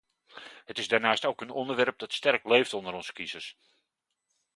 Het 0.65 0.77
is 0.77 0.87
daarnaast 0.87 1.25
ook 1.25 1.41
een 1.41 1.49
onderwerp 1.49 1.99
dat 1.99 2.13
sterk 2.13 2.43
leeft 2.43 2.73
onder 2.73 2.93
onze 2.93 3.13
kiezers. 3.13 3.57